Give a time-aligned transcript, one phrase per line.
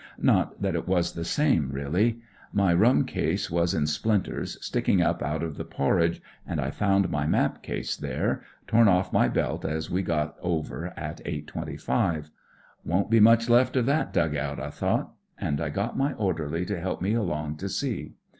[0.17, 2.21] Not that it was the same really.
[2.51, 7.11] My rum case wa* in splinters, sticking up out of the porridge, and I found
[7.11, 12.31] my map case there; torn off my belt as we got over at 8.25.
[12.57, 16.13] * Won't be much left of that dug out,* I thought; and I got my
[16.13, 18.13] orderly to help me along to see.